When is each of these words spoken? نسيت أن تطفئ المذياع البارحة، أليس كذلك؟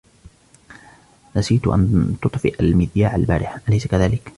نسيت 1.35 1.67
أن 1.67 2.15
تطفئ 2.21 2.59
المذياع 2.59 3.15
البارحة، 3.15 3.61
أليس 3.69 3.87
كذلك؟ 3.87 4.21